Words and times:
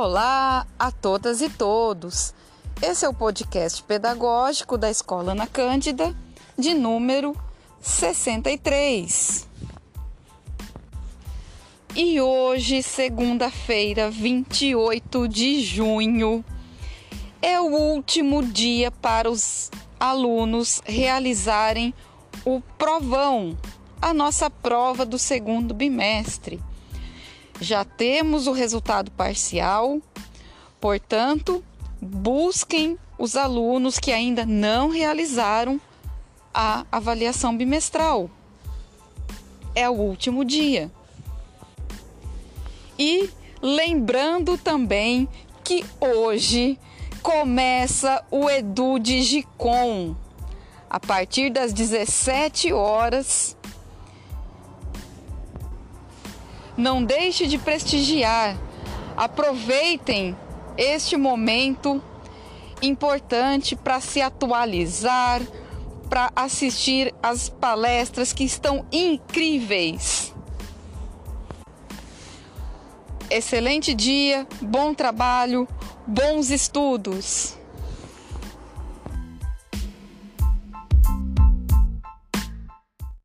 Olá 0.00 0.64
a 0.78 0.92
todas 0.92 1.42
e 1.42 1.50
todos. 1.50 2.32
Esse 2.80 3.04
é 3.04 3.08
o 3.08 3.12
podcast 3.12 3.82
pedagógico 3.82 4.78
da 4.78 4.88
Escola 4.88 5.32
Ana 5.32 5.44
Cândida, 5.44 6.14
de 6.56 6.72
número 6.72 7.34
63. 7.80 9.48
E 11.96 12.20
hoje, 12.20 12.80
segunda-feira, 12.80 14.08
28 14.08 15.26
de 15.26 15.60
junho, 15.62 16.44
é 17.42 17.60
o 17.60 17.66
último 17.66 18.44
dia 18.44 18.92
para 18.92 19.28
os 19.28 19.68
alunos 19.98 20.80
realizarem 20.86 21.92
o 22.44 22.60
provão, 22.78 23.58
a 24.00 24.14
nossa 24.14 24.48
prova 24.48 25.04
do 25.04 25.18
segundo 25.18 25.74
bimestre. 25.74 26.60
Já 27.60 27.84
temos 27.84 28.46
o 28.46 28.52
resultado 28.52 29.10
parcial, 29.10 30.00
portanto, 30.80 31.64
busquem 32.00 32.96
os 33.18 33.36
alunos 33.36 33.98
que 33.98 34.12
ainda 34.12 34.46
não 34.46 34.88
realizaram 34.90 35.80
a 36.54 36.86
avaliação 36.90 37.56
bimestral. 37.56 38.30
É 39.74 39.88
o 39.88 39.94
último 39.94 40.44
dia. 40.44 40.90
E 42.98 43.28
lembrando 43.60 44.56
também 44.56 45.28
que 45.64 45.84
hoje 46.00 46.78
começa 47.22 48.24
o 48.30 48.48
Edu 48.48 48.98
Digicom. 48.98 50.16
A 50.88 50.98
partir 50.98 51.50
das 51.50 51.72
17 51.72 52.72
horas, 52.72 53.56
Não 56.78 57.02
deixe 57.02 57.48
de 57.48 57.58
prestigiar. 57.58 58.56
Aproveitem 59.16 60.36
este 60.76 61.16
momento 61.16 62.00
importante 62.80 63.74
para 63.74 64.00
se 64.00 64.20
atualizar, 64.20 65.42
para 66.08 66.30
assistir 66.36 67.12
às 67.20 67.48
palestras 67.48 68.32
que 68.32 68.44
estão 68.44 68.86
incríveis. 68.92 70.32
Excelente 73.28 73.92
dia, 73.92 74.46
bom 74.60 74.94
trabalho, 74.94 75.66
bons 76.06 76.48
estudos. 76.48 77.58